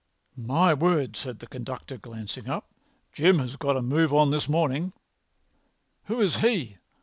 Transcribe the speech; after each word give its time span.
"My 0.35 0.73
word!" 0.73 1.15
said 1.15 1.37
the 1.37 1.45
conductor, 1.45 1.95
glancing 1.95 2.49
up. 2.49 2.67
"Jim 3.11 3.37
has 3.37 3.55
got 3.55 3.77
a 3.77 3.83
move 3.83 4.11
on 4.11 4.31
this 4.31 4.49
morning." 4.49 4.93
"Who 6.05 6.19
is 6.21 6.37
he?" 6.37 6.77